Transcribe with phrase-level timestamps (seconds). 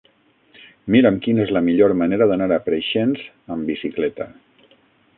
[0.95, 3.25] Mira'm quina és la millor manera d'anar a Preixens
[3.57, 4.33] amb bicicleta.